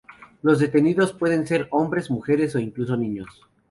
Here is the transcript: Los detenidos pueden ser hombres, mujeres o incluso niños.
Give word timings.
Los 0.41 0.57
detenidos 0.57 1.13
pueden 1.13 1.45
ser 1.45 1.67
hombres, 1.69 2.09
mujeres 2.09 2.55
o 2.55 2.59
incluso 2.59 2.97
niños. 2.97 3.27